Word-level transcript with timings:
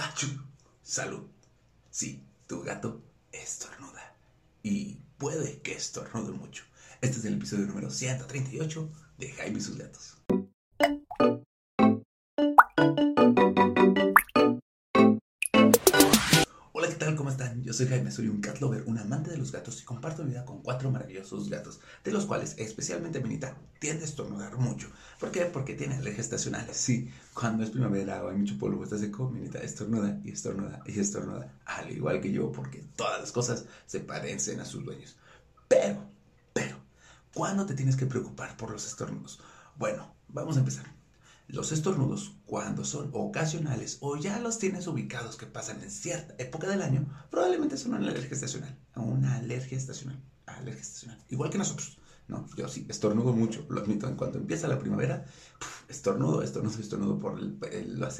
¡Achú! 0.00 0.28
Salud. 0.82 1.26
Sí, 1.90 2.24
tu 2.46 2.62
gato 2.62 3.02
estornuda. 3.32 4.16
Y 4.62 4.94
puede 5.18 5.60
que 5.60 5.74
estornude 5.74 6.32
mucho. 6.32 6.64
Este 7.02 7.18
es 7.18 7.24
el 7.26 7.34
episodio 7.34 7.66
número 7.66 7.90
138 7.90 8.90
de 9.18 9.32
Jaime 9.32 9.58
y 9.58 9.60
sus 9.60 9.76
gatos. 9.76 10.16
Yo 17.70 17.74
soy 17.74 17.86
Jaime, 17.86 18.10
soy 18.10 18.26
un 18.26 18.40
cat 18.40 18.58
lover, 18.58 18.82
un 18.86 18.98
amante 18.98 19.30
de 19.30 19.36
los 19.36 19.52
gatos 19.52 19.80
y 19.80 19.84
comparto 19.84 20.24
mi 20.24 20.30
vida 20.30 20.44
con 20.44 20.60
cuatro 20.60 20.90
maravillosos 20.90 21.48
gatos, 21.48 21.78
de 22.02 22.10
los 22.10 22.26
cuales 22.26 22.56
especialmente 22.58 23.20
Minita 23.20 23.56
tiende 23.78 24.02
a 24.02 24.08
estornudar 24.08 24.56
mucho. 24.56 24.90
¿Por 25.20 25.30
qué? 25.30 25.42
Porque 25.42 25.74
tiene 25.74 25.94
alergias 25.94 26.26
estacionales. 26.26 26.76
Sí, 26.76 27.12
cuando 27.32 27.62
es 27.62 27.70
primavera 27.70 28.24
o 28.24 28.30
hay 28.30 28.36
mucho 28.36 28.58
polvo, 28.58 28.82
está 28.82 28.98
seco, 28.98 29.30
Minita 29.30 29.60
estornuda 29.60 30.20
y 30.24 30.32
estornuda 30.32 30.82
y 30.84 30.98
estornuda, 30.98 31.60
al 31.64 31.92
igual 31.92 32.20
que 32.20 32.32
yo, 32.32 32.50
porque 32.50 32.82
todas 32.96 33.20
las 33.20 33.30
cosas 33.30 33.66
se 33.86 34.00
parecen 34.00 34.58
a 34.58 34.64
sus 34.64 34.84
dueños. 34.84 35.16
Pero, 35.68 36.10
pero, 36.52 36.76
¿cuándo 37.32 37.66
te 37.66 37.74
tienes 37.74 37.94
que 37.94 38.06
preocupar 38.06 38.56
por 38.56 38.72
los 38.72 38.84
estornudos? 38.84 39.40
Bueno, 39.76 40.12
vamos 40.26 40.56
a 40.56 40.58
empezar. 40.58 40.99
Los 41.52 41.72
estornudos, 41.72 42.36
cuando 42.46 42.84
son 42.84 43.10
ocasionales 43.12 43.98
o 44.00 44.16
ya 44.16 44.38
los 44.38 44.58
tienes 44.58 44.86
ubicados 44.86 45.36
que 45.36 45.46
pasan 45.46 45.82
en 45.82 45.90
cierta 45.90 46.34
época 46.38 46.68
del 46.68 46.80
año, 46.80 47.12
probablemente 47.28 47.76
son 47.76 47.94
una 47.94 48.08
alergia 48.08 48.34
estacional. 48.34 48.78
Una 48.94 49.34
alergia 49.34 49.76
estacional. 49.76 50.22
Alergia 50.46 50.82
estacional. 50.82 51.18
Igual 51.28 51.50
que 51.50 51.58
nosotros. 51.58 51.99
¿No? 52.30 52.46
Yo 52.56 52.68
sí, 52.68 52.86
estornudo 52.88 53.32
mucho, 53.32 53.66
lo 53.68 53.80
admito. 53.82 54.08
En 54.08 54.16
cuanto 54.16 54.38
empieza 54.38 54.68
la 54.68 54.78
primavera, 54.78 55.24
estornudo, 55.88 56.42
estornudo, 56.42 56.78
estornudo 56.80 57.18
por 57.18 57.38
el, 57.38 57.58
el- 57.72 58.00
la, 58.00 58.10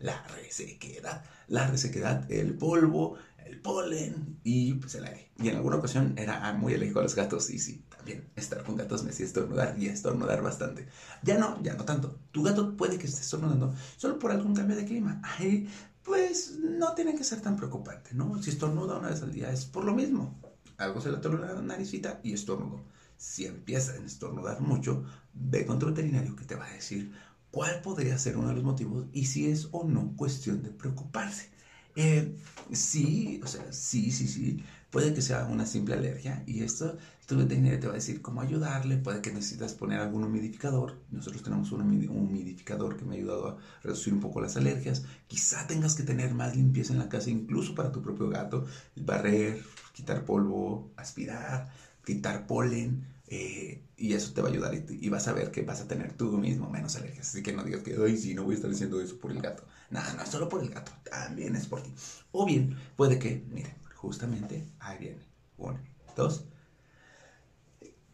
la 0.00 0.22
resequedad, 0.36 1.24
la 1.48 1.66
resequedad, 1.68 2.30
el 2.30 2.54
polvo, 2.56 3.16
el 3.46 3.60
polen 3.60 4.38
y 4.44 4.74
pues 4.74 4.94
el 4.94 5.04
aire. 5.04 5.30
Y 5.38 5.48
en 5.48 5.56
alguna 5.56 5.76
ocasión 5.76 6.14
era 6.16 6.46
ah, 6.48 6.52
muy 6.52 6.74
alérgico 6.74 7.00
a 7.00 7.02
los 7.02 7.14
gatos 7.14 7.50
y 7.50 7.58
sí, 7.58 7.84
también 7.96 8.24
estar 8.36 8.62
con 8.64 8.76
gatos 8.76 9.02
me 9.04 9.10
hacía 9.10 9.26
estornudar 9.26 9.76
y 9.78 9.86
estornudar 9.88 10.42
bastante. 10.42 10.88
Ya 11.22 11.38
no, 11.38 11.60
ya 11.62 11.74
no 11.74 11.84
tanto. 11.84 12.18
Tu 12.32 12.42
gato 12.42 12.76
puede 12.76 12.98
que 12.98 13.06
esté 13.06 13.20
estornudando 13.20 13.74
solo 13.96 14.18
por 14.18 14.30
algún 14.32 14.54
cambio 14.54 14.76
de 14.76 14.84
clima. 14.84 15.20
Ahí, 15.38 15.68
pues 16.02 16.58
no 16.58 16.94
tiene 16.94 17.14
que 17.14 17.24
ser 17.24 17.40
tan 17.40 17.56
preocupante, 17.56 18.10
¿no? 18.14 18.42
Si 18.42 18.50
estornuda 18.50 18.98
una 18.98 19.08
vez 19.10 19.22
al 19.22 19.32
día 19.32 19.50
es 19.52 19.64
por 19.64 19.84
lo 19.84 19.94
mismo. 19.94 20.38
Algo 20.78 21.00
se 21.00 21.10
le 21.10 21.18
atoró 21.18 21.38
la 21.38 21.60
naricita 21.62 22.20
y 22.22 22.32
estornudo. 22.32 22.84
Si 23.16 23.46
empieza 23.46 23.92
a 23.92 24.04
estornudar 24.04 24.60
mucho, 24.60 25.04
ve 25.32 25.64
con 25.64 25.78
tu 25.78 25.86
veterinario 25.86 26.34
que 26.36 26.44
te 26.44 26.56
va 26.56 26.66
a 26.66 26.72
decir 26.72 27.12
cuál 27.50 27.80
podría 27.82 28.18
ser 28.18 28.36
uno 28.36 28.48
de 28.48 28.54
los 28.54 28.64
motivos 28.64 29.06
y 29.12 29.26
si 29.26 29.48
es 29.48 29.68
o 29.72 29.84
no 29.84 30.16
cuestión 30.16 30.62
de 30.62 30.70
preocuparse. 30.70 31.51
Eh, 31.94 32.34
sí, 32.72 33.40
o 33.44 33.46
sea, 33.46 33.70
sí, 33.72 34.10
sí, 34.12 34.26
sí. 34.28 34.62
Puede 34.90 35.12
que 35.14 35.22
sea 35.22 35.46
una 35.46 35.66
simple 35.66 35.94
alergia 35.94 36.42
y 36.46 36.62
esto 36.62 36.96
tu 37.26 37.36
veterinario 37.38 37.80
te 37.80 37.86
va 37.86 37.92
a 37.94 37.96
decir 37.96 38.20
cómo 38.22 38.40
ayudarle. 38.42 38.96
Puede 38.98 39.20
que 39.22 39.32
necesitas 39.32 39.74
poner 39.74 40.00
algún 40.00 40.24
humidificador. 40.24 40.98
Nosotros 41.10 41.42
tenemos 41.42 41.72
un 41.72 41.80
humidi- 41.82 42.08
un 42.08 42.18
humidificador 42.28 42.96
que 42.96 43.04
me 43.04 43.14
ha 43.14 43.18
ayudado 43.18 43.48
a 43.48 43.56
reducir 43.82 44.12
un 44.12 44.20
poco 44.20 44.40
las 44.40 44.56
alergias. 44.56 45.02
Quizá 45.28 45.66
tengas 45.66 45.94
que 45.94 46.02
tener 46.02 46.34
más 46.34 46.54
limpieza 46.56 46.92
en 46.92 46.98
la 46.98 47.08
casa, 47.08 47.30
incluso 47.30 47.74
para 47.74 47.92
tu 47.92 48.02
propio 48.02 48.28
gato. 48.28 48.64
Barrer, 48.96 49.62
quitar 49.92 50.24
polvo, 50.24 50.90
aspirar, 50.96 51.68
quitar 52.04 52.46
polen. 52.46 53.06
Eh, 53.28 53.82
y 53.96 54.14
eso 54.14 54.32
te 54.32 54.42
va 54.42 54.48
a 54.48 54.52
ayudar 54.52 54.74
y, 54.74 55.08
vas 55.08 55.28
a 55.28 55.32
ver 55.32 55.50
que 55.50 55.62
vas 55.62 55.80
a 55.80 55.88
tener 55.88 56.12
tú 56.14 56.36
mismo 56.38 56.68
menos 56.68 56.96
alergias. 56.96 57.28
Así 57.28 57.42
que 57.42 57.52
no 57.52 57.64
digas 57.64 57.82
que, 57.82 57.96
ay, 58.02 58.16
sí, 58.16 58.34
no 58.34 58.44
voy 58.44 58.54
a 58.54 58.56
estar 58.56 58.70
haciendo 58.70 59.00
eso 59.00 59.18
por 59.18 59.30
el 59.30 59.40
gato. 59.40 59.64
Nada, 59.90 60.12
no 60.14 60.22
es 60.22 60.28
solo 60.28 60.48
por 60.48 60.62
el 60.62 60.70
gato, 60.70 60.92
también 61.08 61.56
es 61.56 61.66
por 61.66 61.82
ti. 61.82 61.92
O 62.32 62.46
bien, 62.46 62.76
puede 62.96 63.18
que, 63.18 63.44
miren, 63.50 63.74
justamente 63.94 64.66
ahí 64.80 64.98
viene. 64.98 65.22
Uno, 65.56 65.78
dos. 66.16 66.44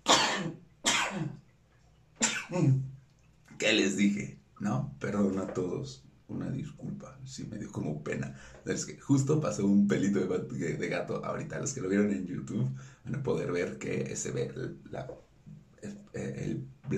¿Qué 3.59 3.73
les 3.73 3.97
dije? 3.97 4.39
No, 4.61 4.95
perdón 5.01 5.39
a 5.39 5.53
todos. 5.53 6.05
Una 6.29 6.51
disculpa, 6.51 7.19
sí 7.25 7.49
me 7.51 7.59
dio 7.59 7.73
como 7.73 8.05
pena. 8.05 8.39
Es 8.67 8.85
que 8.85 8.99
justo 9.01 9.41
pasó 9.41 9.67
un 9.67 9.89
pelito 9.89 10.21
de, 10.21 10.89
gato. 10.89 11.25
Ahorita 11.25 11.59
los 11.59 11.73
que 11.73 11.81
lo 11.81 11.89
vieron 11.89 12.13
en 12.13 12.27
YouTube 12.27 12.69
van 13.05 13.15
a 13.15 13.23
poder 13.23 13.51
ver 13.51 13.79
que 13.79 14.15
se 14.15 14.31
ve 14.31 14.53
la, 14.91 15.09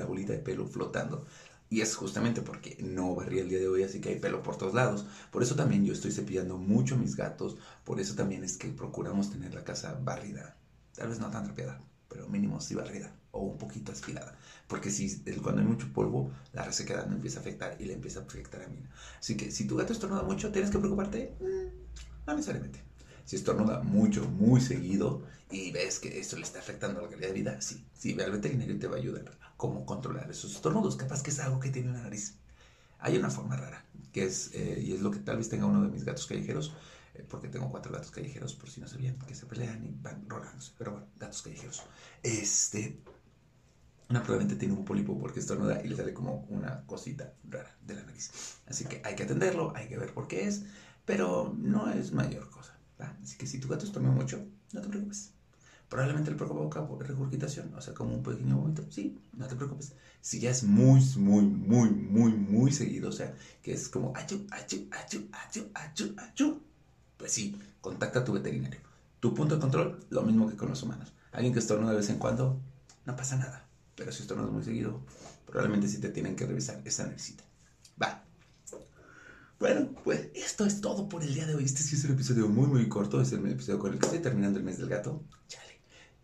bolita 0.07 0.33
de 0.33 0.41
pelo 0.41 0.67
flotando. 0.67 1.27
Y 1.69 1.81
es 1.81 1.95
justamente 1.95 2.43
porque 2.43 2.77
no 2.83 3.15
barrí 3.15 3.39
el 3.39 3.49
día 3.49 3.61
de 3.61 3.69
hoy, 3.69 3.85
así 3.85 4.01
que 4.01 4.09
hay 4.09 4.19
pelo 4.19 4.43
por 4.43 4.59
todos 4.59 4.75
lados. 4.75 5.07
Por 5.31 5.45
eso 5.45 5.55
también 5.55 5.85
yo 5.85 5.93
estoy 5.93 6.11
cepillando 6.11 6.59
mucho 6.59 6.97
mis 6.97 7.15
gatos. 7.15 7.57
Por 7.85 8.01
eso 8.01 8.17
también 8.17 8.43
es 8.43 8.57
que 8.57 8.69
procuramos 8.69 9.31
tener 9.31 9.55
la 9.55 9.63
casa 9.63 9.97
barrida. 10.03 10.57
Tal 10.97 11.09
vez 11.09 11.21
no 11.21 11.31
tan 11.31 11.45
trapeada, 11.45 11.81
pero 12.09 12.29
mínimo 12.29 12.61
sí 12.61 12.75
barrida 12.75 13.15
o 13.33 13.41
un 13.41 13.59
poquito 13.59 13.93
aspirada. 13.93 14.37
Porque 14.67 14.91
si 14.91 15.23
cuando 15.43 15.61
hay 15.61 15.67
mucho 15.67 15.93
polvo, 15.93 16.33
la 16.53 16.65
resequedad 16.65 17.07
me 17.07 17.17
empieza 17.17 17.39
a 17.39 17.43
afectar 17.43 17.77
y 17.81 17.85
le 17.85 17.95
empieza 17.95 18.21
a 18.21 18.23
afectar 18.23 18.63
a 18.63 18.69
mí. 18.69 18.83
Así 19.19 19.37
que 19.37 19.51
si 19.51 19.67
tu 19.67 19.77
gato 19.77 19.93
estornuda 19.93 20.23
mucho, 20.23 20.53
¿tienes 20.53 20.71
que 20.71 20.79
preocuparte? 20.79 21.35
Mm, 21.41 22.27
no 22.27 22.35
necesariamente. 22.35 22.83
Si 23.25 23.37
estornuda 23.37 23.81
mucho, 23.83 24.29
muy 24.29 24.61
seguido 24.61 25.23
y 25.51 25.71
ves 25.73 25.99
que 26.01 26.19
esto 26.19 26.37
le 26.37 26.43
está 26.43 26.59
afectando 26.59 27.01
la 27.01 27.09
calidad 27.09 27.29
de 27.29 27.35
vida, 27.35 27.61
sí, 27.61 27.85
sí, 27.93 28.15
ve 28.15 28.25
al 28.25 28.33
veterinario 28.33 28.75
y 28.75 28.79
te 28.79 28.89
va 28.89 28.97
a 28.97 28.99
ayudar 28.99 29.29
a 29.41 29.55
cómo 29.57 29.85
controlar 29.85 30.31
esos 30.31 30.53
estornudos. 30.53 30.97
Capaz 30.97 31.23
que 31.23 31.31
es 31.31 31.39
algo 31.41 31.61
que 31.61 31.71
tiene 31.71 31.89
en 31.89 31.95
la 31.95 32.03
nariz. 32.03 32.37
Hay 32.99 33.17
una 33.17 33.31
forma 33.31 33.57
rara, 33.57 33.85
que 34.13 34.25
es, 34.25 34.51
eh, 34.55 34.83
y 34.85 34.93
es 34.93 35.01
lo 35.01 35.11
que 35.11 35.21
tal 35.21 35.39
vez 35.39 35.49
tenga 35.49 35.67
uno 35.67 35.83
de 35.83 35.89
mis 35.89 36.05
gatos 36.05 36.27
callejeros, 36.27 36.75
eh, 37.15 37.25
porque 37.29 37.49
tengo 37.49 37.71
cuatro 37.71 37.93
gatos 37.93 38.11
callejeros, 38.11 38.55
por 38.55 38.69
si 38.69 38.81
no 38.81 38.89
sabían, 38.89 39.17
que 39.19 39.35
se 39.35 39.47
pelean 39.47 39.85
y 39.85 39.91
van 40.03 40.29
rolándose. 40.29 40.73
Pero 40.77 40.93
bueno, 40.93 41.07
gatos 41.19 41.43
callejeros. 41.43 41.83
Este, 42.23 43.01
una 44.11 44.23
probablemente 44.23 44.57
tiene 44.57 44.75
un 44.75 44.85
pólipo 44.85 45.19
porque 45.19 45.39
estornuda 45.39 45.81
y 45.85 45.89
le 45.89 45.97
sale 45.97 46.13
como 46.13 46.45
una 46.49 46.85
cosita 46.85 47.33
rara 47.49 47.77
de 47.87 47.95
la 47.95 48.03
nariz. 48.03 48.31
Así 48.67 48.85
que 48.85 49.01
hay 49.05 49.15
que 49.15 49.23
atenderlo, 49.23 49.73
hay 49.77 49.89
que 49.89 49.97
ver 49.97 50.13
por 50.13 50.27
qué 50.27 50.49
es, 50.49 50.65
pero 51.05 51.55
no 51.57 51.89
es 51.91 52.13
mayor 52.13 52.51
cosa. 52.51 52.77
Así 52.99 53.39
que 53.39 53.47
si 53.47 53.61
tu 53.61 53.69
gato 53.69 53.87
estornuda 53.87 54.13
mucho, 54.13 54.45
no 54.73 54.81
te 54.81 54.89
preocupes. 54.89 55.33
Probablemente 55.89 56.31
le 56.31 56.37
provoca 56.37 56.87
regurgitación, 57.01 57.73
o 57.75 57.81
sea, 57.81 57.95
como 57.95 58.15
un 58.15 58.23
pequeño 58.23 58.59
vómito. 58.59 58.85
Sí, 58.91 59.19
no 59.33 59.47
te 59.47 59.57
preocupes. 59.57 59.93
Si 60.21 60.39
ya 60.39 60.51
es 60.51 60.65
muy, 60.65 61.01
muy, 61.17 61.43
muy, 61.43 61.91
muy, 61.91 62.33
muy 62.33 62.73
seguido, 62.73 63.09
o 63.09 63.13
sea, 63.13 63.35
que 63.63 63.73
es 63.73 63.89
como 63.89 64.13
achu, 64.17 64.47
achu, 64.51 64.89
achu, 64.91 65.29
achu, 65.33 65.71
achu, 65.75 66.15
achu, 66.19 66.61
pues 67.17 67.33
sí, 67.33 67.57
contacta 67.81 68.21
a 68.21 68.25
tu 68.25 68.33
veterinario. 68.33 68.81
Tu 69.21 69.35
punto 69.35 69.55
de 69.55 69.61
control, 69.61 70.05
lo 70.11 70.23
mismo 70.23 70.49
que 70.49 70.57
con 70.57 70.69
los 70.69 70.83
humanos. 70.83 71.13
Alguien 71.33 71.53
que 71.53 71.61
estornuda 71.61 71.93
de 71.93 71.99
vez 71.99 72.11
en 72.11 72.19
cuando, 72.19 72.61
no 73.05 73.17
pasa 73.17 73.37
nada. 73.37 73.70
Pero 74.01 74.13
si 74.13 74.23
estornudas 74.23 74.51
muy 74.51 74.65
seguido, 74.65 75.05
probablemente 75.45 75.87
sí 75.87 75.99
te 75.99 76.09
tienen 76.09 76.35
que 76.35 76.47
revisar 76.47 76.81
esa 76.87 77.07
naricita. 77.07 77.45
Va. 78.03 78.25
Bueno, 79.59 79.91
pues 80.03 80.31
esto 80.33 80.65
es 80.65 80.81
todo 80.81 81.07
por 81.07 81.23
el 81.23 81.35
día 81.35 81.47
de 81.47 81.55
hoy. 81.55 81.65
Este 81.65 81.83
sí 81.83 81.97
es 81.97 82.05
un 82.05 82.13
episodio 82.13 82.49
muy, 82.49 82.67
muy 82.67 82.89
corto. 82.89 83.21
Es 83.21 83.31
el 83.33 83.47
episodio 83.47 83.79
con 83.79 83.93
el 83.93 83.99
que 83.99 84.07
estoy 84.07 84.21
terminando 84.21 84.59
el 84.59 84.65
mes 84.65 84.79
del 84.79 84.89
gato. 84.89 85.23
Chale. 85.49 85.83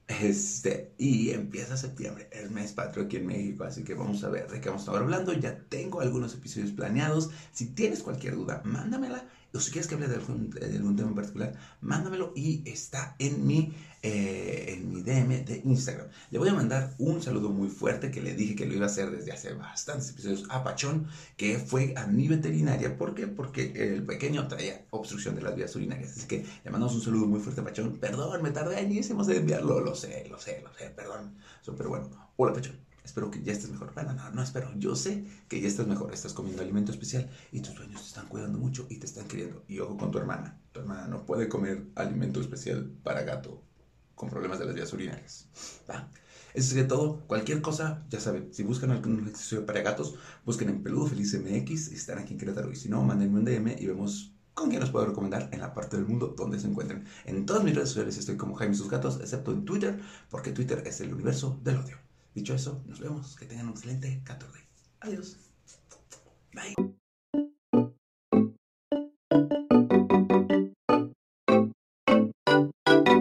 Este, 0.09 0.95
y 0.97 1.33
empieza 1.33 1.77
septiembre, 1.77 2.31
el 2.33 2.51
mes 2.51 2.73
patrio 2.73 3.05
aquí 3.05 3.19
en 3.19 3.27
México. 3.27 3.65
Así 3.65 3.85
que 3.85 3.93
vamos 3.93 4.25
a 4.25 4.31
ver 4.31 4.51
de 4.51 4.59
qué 4.59 4.71
vamos 4.71 4.89
a 4.89 4.93
estar 4.93 5.03
hablando. 5.03 5.35
Ya 5.35 5.59
tengo 5.69 6.01
algunos 6.01 6.33
episodios 6.33 6.71
planeados. 6.71 7.29
Si 7.53 7.75
tienes 7.75 8.03
cualquier 8.03 8.37
duda, 8.37 8.63
mándamela. 8.65 9.29
Si 9.61 9.71
quieres 9.71 9.89
que 9.89 9.95
hable 9.95 10.09
de 10.09 10.17
algún, 10.17 10.51
tema 10.51 11.09
en 11.09 11.15
particular, 11.15 11.55
mándamelo 11.81 12.33
y 12.35 12.63
está 12.69 13.17
en 13.19 13.47
mi, 13.47 13.73
eh, 14.03 14.67
en 14.69 14.93
mi 14.93 15.03
DM 15.03 15.45
de 15.45 15.63
Instagram. 15.65 16.09
Le 16.31 16.39
voy 16.39 16.49
a 16.49 16.55
mandar 16.55 16.95
un 16.99 17.23
saludo 17.23 17.51
muy 17.51 17.69
fuerte 17.69 18.11
que 18.11 18.21
le 18.21 18.35
dije 18.35 18.55
que 18.55 18.67
lo 18.67 18.75
iba 18.75 18.85
a 18.87 18.89
hacer 18.89 19.11
desde 19.11 19.33
hace 19.33 19.55
bastantes 19.55 20.11
episodios 20.11 20.45
a 20.49 20.63
Pachón, 20.65 21.07
que 21.37 21.59
fue 21.59 21.95
a 21.97 22.07
mi 22.07 22.29
veterinaria. 22.29 22.97
¿Por 22.97 23.15
qué? 23.15 23.27
Porque 23.27 23.73
el 23.75 24.05
pequeño 24.05 24.49
traía 24.49 24.85
obstrucción 24.91 25.35
de 25.35 25.43
las 25.43 25.57
vías 25.57 25.75
urinarias. 25.77 26.17
Así 26.17 26.27
que 26.27 26.45
le 26.65 26.71
mandamos 26.71 26.95
un 26.95 27.03
saludo 27.03 27.27
muy 27.27 27.41
fuerte 27.41 27.61
a 27.61 27.65
Pachón. 27.65 27.99
Perdón, 27.99 28.43
me 28.43 28.51
tardé 28.51 28.77
añísimos 28.77 29.27
de 29.27 29.39
enviarlo. 29.39 29.81
Lo 29.81 29.95
sé, 29.95 30.27
lo 30.31 30.39
sé, 30.39 30.61
lo 30.63 30.73
sé, 30.75 30.91
perdón. 30.91 31.35
Pero 31.77 31.89
bueno, 31.89 32.11
hola 32.37 32.53
Pachón. 32.53 32.86
Espero 33.07 33.31
que 33.31 33.41
ya 33.41 33.53
estés 33.53 33.71
mejor. 33.71 33.95
Bueno, 33.95 34.13
no, 34.15 34.31
no 34.33 34.43
espero. 34.43 34.71
Yo 34.77 34.97
sé 34.97 35.25
que 35.49 35.61
ya 35.61 35.69
estás 35.69 35.87
mejor. 35.87 36.13
Estás 36.13 36.33
comiendo 36.33 36.61
alimento 36.61 36.91
especial 36.91 37.31
y 37.53 37.61
tus 37.61 37.77
dueños 37.77 38.03
te 38.03 38.09
están 38.09 38.27
cuidando 38.27 38.59
mucho 38.59 38.87
y 38.91 38.97
te 38.97 39.07
están 39.07 39.29
queriendo. 39.29 39.65
Y 39.69 39.79
ojo 39.79 39.97
con 39.97 40.11
tu 40.11 40.19
hermana. 40.19 40.59
Tu 40.73 40.81
hermana 40.81 41.07
no 41.07 41.25
puede 41.25 41.49
comer 41.49 41.87
alimento 41.95 42.41
especial 42.41 42.91
para 43.05 43.23
gato 43.23 43.63
con 44.17 44.29
problemas 44.29 44.59
de 44.59 44.67
las 44.67 44.75
vías 44.75 44.93
urinarias. 44.93 45.47
¿va? 45.89 46.11
Eso 46.53 46.71
sería 46.71 46.89
todo. 46.89 47.21
Cualquier 47.29 47.63
cosa, 47.63 48.05
ya 48.11 48.19
saben, 48.19 48.53
si 48.53 48.65
buscan 48.65 48.91
algún 48.91 49.25
accesorio 49.29 49.65
para 49.65 49.83
gatos, 49.83 50.17
busquen 50.45 50.69
en 50.69 50.83
Peludo 50.83 51.07
Feliz 51.07 51.33
MX, 51.33 51.93
están 51.93 52.19
aquí 52.19 52.33
en 52.33 52.41
Querétaro. 52.41 52.73
Y 52.73 52.77
si 52.77 52.89
no, 52.89 53.05
mándenme 53.05 53.39
un 53.39 53.45
DM 53.45 53.77
y 53.79 53.87
vemos 53.87 54.33
con 54.53 54.71
quién 54.71 54.81
los 54.81 54.91
puedo 54.91 55.07
recomendar 55.07 55.51
en 55.53 55.61
la 55.61 55.75
parte 55.75 55.97
del 55.97 56.07
mundo 56.07 56.35
donde 56.37 56.59
se 56.59 56.67
encuentren. 56.67 57.05
En 57.27 57.47
todas 57.47 57.63
mis 57.63 57.75
redes 57.75 57.91
sociales 57.91 58.19
estoy 58.19 58.37
como 58.37 58.57
Jaime 58.57 58.75
y 58.75 58.79
sus 58.79 58.91
gatos, 58.91 59.21
excepto 59.21 59.53
en 59.53 59.65
Twitter, 59.65 60.01
porque 60.29 60.51
Twitter 60.51 60.83
es 60.87 61.01
el 61.03 61.13
universo 61.13 61.61
del 61.63 61.77
odio. 61.77 62.06
Dicho 62.37 62.55
eso, 62.55 62.83
nos 62.87 63.01
vemos. 63.01 63.35
Que 63.35 63.47
tengan 63.47 63.69
un 63.69 63.73
excelente 63.73 64.21
14. 64.23 64.61
Adiós. 65.01 65.39
Bye. 66.53 66.75